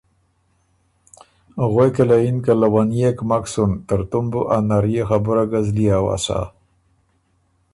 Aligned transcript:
غوېکه 1.71 2.03
له 2.09 2.17
یِن 2.23 2.37
که 2.45 2.53
”لونيېک 2.61 3.17
مک 3.29 3.45
سُن، 3.53 3.71
ترتُوم 3.87 4.25
بُو 4.31 4.41
ا 4.55 4.57
نرئے 4.67 5.03
خبُره 5.09 5.45
ګۀ 5.51 5.59
زلی 5.67 5.85
اؤسا“ 5.99 6.39